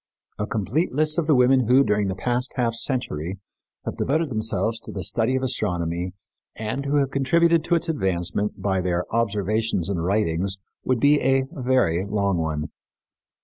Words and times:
A 0.39 0.47
complete 0.47 0.91
list 0.91 1.19
of 1.19 1.27
the 1.27 1.35
women 1.35 1.67
who, 1.67 1.83
during 1.83 2.07
the 2.07 2.15
past 2.15 2.53
half 2.55 2.73
century, 2.73 3.37
have 3.85 3.97
devoted 3.97 4.31
themselves 4.31 4.79
to 4.79 4.91
the 4.91 5.03
study 5.03 5.35
of 5.35 5.43
astronomy 5.43 6.13
and 6.55 6.85
who 6.87 6.95
have 6.95 7.11
contributed 7.11 7.63
to 7.65 7.75
its 7.75 7.87
advancement 7.87 8.59
by 8.59 8.81
their 8.81 9.05
observations 9.13 9.89
and 9.89 10.03
writings 10.03 10.57
would 10.83 10.99
be 10.99 11.21
a 11.21 11.43
very 11.53 12.03
long 12.05 12.39
one. 12.39 12.71